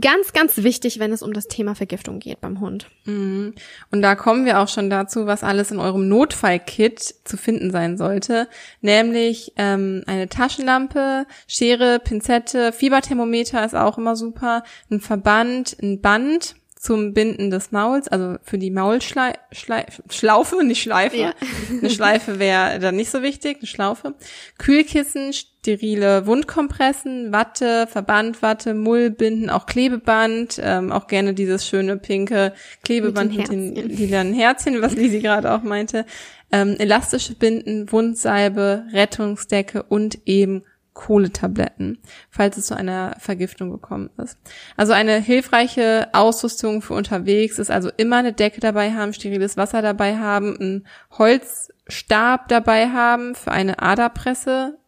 [0.01, 2.91] ganz, ganz wichtig, wenn es um das Thema Vergiftung geht beim Hund.
[3.05, 3.55] Mhm.
[3.91, 7.97] Und da kommen wir auch schon dazu, was alles in eurem Notfallkit zu finden sein
[7.97, 8.49] sollte.
[8.81, 16.57] Nämlich ähm, eine Taschenlampe, Schere, Pinzette, Fieberthermometer ist auch immer super, ein Verband, ein Band
[16.85, 21.17] zum Binden des Mauls, also für die Maulschlaufe, nicht Schleife.
[21.17, 21.35] Ja.
[21.71, 24.15] Eine Schleife wäre dann nicht so wichtig, eine Schlaufe.
[24.59, 32.53] Kühlkissen, sterile Wundkompressen, Watte, Verbandwatte, Mullbinden, auch Klebeband, ähm, auch gerne dieses schöne pinke
[32.85, 33.97] Klebeband Mit mit den den, Herzchen.
[33.97, 36.05] lilanen Herzchen, was Lisi gerade auch meinte.
[36.53, 41.99] Ähm, elastische Binden, Wundsalbe, Rettungsdecke und eben Kohletabletten,
[42.31, 44.39] falls es zu einer Vergiftung gekommen ist.
[44.77, 49.83] Also eine hilfreiche Ausrüstung für unterwegs ist also immer eine Decke dabei haben, steriles Wasser
[49.83, 50.87] dabei haben, einen
[51.19, 54.79] Holzstab dabei haben für eine Aderpresse.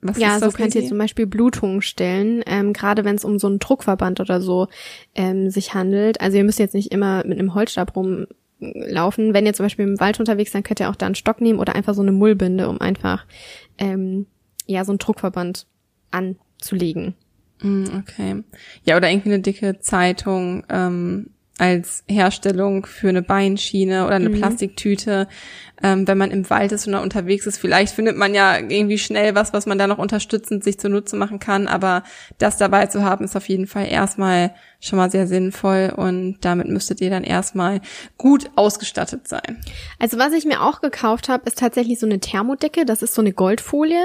[0.00, 3.46] Was ja, so könnt ihr zum Beispiel Blutungen stellen, ähm, gerade wenn es um so
[3.46, 4.66] einen Druckverband oder so
[5.14, 6.20] ähm, sich handelt.
[6.20, 9.32] Also ihr müsst jetzt nicht immer mit einem Holzstab rumlaufen.
[9.32, 11.60] Wenn ihr zum Beispiel im Wald unterwegs seid, könnt ihr auch da einen Stock nehmen
[11.60, 13.26] oder einfach so eine Mullbinde, um einfach
[13.78, 14.26] ähm,
[14.66, 15.66] ja so einen Druckverband
[16.10, 17.14] anzulegen.
[17.62, 18.42] Mm, okay.
[18.84, 24.38] Ja, oder irgendwie eine dicke Zeitung ähm, als Herstellung für eine Beinschiene oder eine Mhm.
[24.38, 25.28] Plastiktüte.
[25.84, 29.34] Ähm, wenn man im Wald ist oder unterwegs ist, vielleicht findet man ja irgendwie schnell
[29.34, 31.66] was, was man da noch unterstützend sich zunutze machen kann.
[31.66, 32.04] Aber
[32.38, 36.68] das dabei zu haben, ist auf jeden Fall erstmal schon mal sehr sinnvoll und damit
[36.68, 37.80] müsstet ihr dann erstmal
[38.16, 39.60] gut ausgestattet sein.
[39.98, 42.84] Also was ich mir auch gekauft habe, ist tatsächlich so eine Thermodecke.
[42.84, 44.04] Das ist so eine Goldfolie.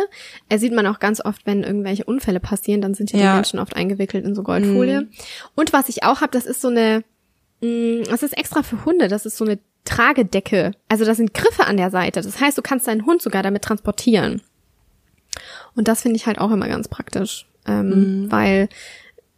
[0.50, 3.30] Er sieht man auch ganz oft, wenn irgendwelche Unfälle passieren, dann sind ja, Ja.
[3.32, 5.08] die Menschen oft eingewickelt in so Goldfolie.
[5.56, 7.04] Und was ich auch habe, das ist so eine,
[7.62, 9.08] mh, das ist extra für Hunde.
[9.08, 10.72] Das ist so eine Tragedecke.
[10.90, 12.22] Also da sind Griffe an der Seite.
[12.22, 14.42] Das heißt, du kannst deinen Hund sogar damit transportieren.
[15.76, 18.70] Und das finde ich halt auch immer ganz praktisch, ähm, weil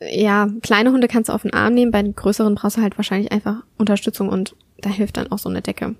[0.01, 2.97] ja, kleine Hunde kannst du auf den Arm nehmen, bei den größeren brauchst du halt
[2.97, 5.95] wahrscheinlich einfach Unterstützung und da hilft dann auch so eine Decke.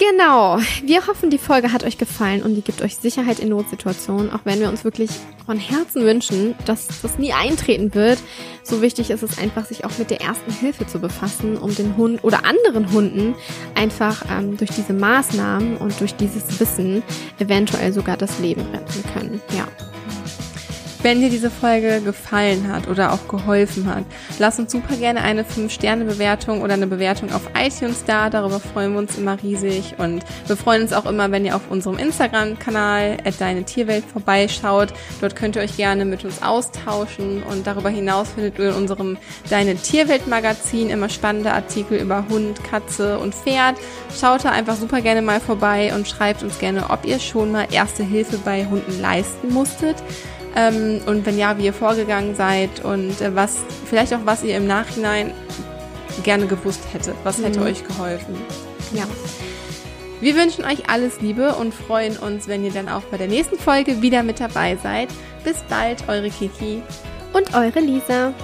[0.00, 0.58] Genau.
[0.82, 4.40] Wir hoffen, die Folge hat euch gefallen und die gibt euch Sicherheit in Notsituationen, auch
[4.44, 5.10] wenn wir uns wirklich
[5.44, 8.18] von Herzen wünschen, dass das nie eintreten wird.
[8.62, 11.98] So wichtig ist es einfach, sich auch mit der ersten Hilfe zu befassen, um den
[11.98, 13.34] Hund oder anderen Hunden
[13.74, 17.02] einfach ähm, durch diese Maßnahmen und durch dieses Wissen
[17.38, 19.42] eventuell sogar das Leben retten können.
[19.54, 19.68] Ja.
[21.02, 24.04] Wenn dir diese Folge gefallen hat oder auch geholfen hat,
[24.38, 28.28] lass uns super gerne eine 5-Sterne-Bewertung oder eine Bewertung auf iTunes da.
[28.28, 29.94] Darüber freuen wir uns immer riesig.
[29.96, 34.92] Und wir freuen uns auch immer, wenn ihr auf unserem Instagram-Kanal deine Tierwelt vorbeischaut.
[35.22, 37.42] Dort könnt ihr euch gerne mit uns austauschen.
[37.44, 39.16] Und darüber hinaus findet ihr in unserem
[39.48, 43.76] Deine Tierwelt-Magazin immer spannende Artikel über Hund, Katze und Pferd.
[44.20, 47.68] Schaut da einfach super gerne mal vorbei und schreibt uns gerne, ob ihr schon mal
[47.70, 49.96] Erste Hilfe bei Hunden leisten musstet.
[50.56, 54.56] Ähm, und wenn ja, wie ihr vorgegangen seid und äh, was, vielleicht auch was ihr
[54.56, 55.32] im Nachhinein
[56.24, 57.14] gerne gewusst hättet.
[57.24, 57.66] Was hätte Mhm.
[57.66, 58.36] euch geholfen?
[58.92, 59.04] Ja.
[60.20, 63.58] Wir wünschen euch alles Liebe und freuen uns, wenn ihr dann auch bei der nächsten
[63.58, 65.08] Folge wieder mit dabei seid.
[65.44, 66.82] Bis bald, eure Kiki.
[67.32, 68.34] Und eure Lisa.